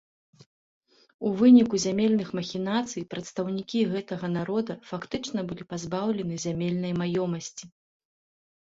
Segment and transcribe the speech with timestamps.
[1.27, 7.65] У выніку зямельных махінацый прадстаўнікі гэтага народа фактычна былі пазбаўлены зямельнай маёмасці.